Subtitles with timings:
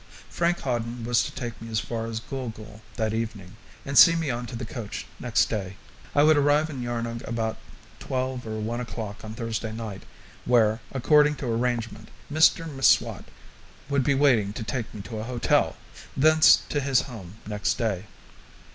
[0.31, 3.55] Frank Hawden was to take me as far as Gool Gool that evening,
[3.85, 5.77] and see me on to the coach next day.
[6.15, 7.57] I would arrive in Yarnung about
[7.99, 10.01] twelve or one o'clock on Thursday night,
[10.43, 13.25] where, according to arrangement, Mr M'Swat
[13.89, 15.75] would be waiting to take me to a hotel,
[16.17, 18.05] thence to his home next day.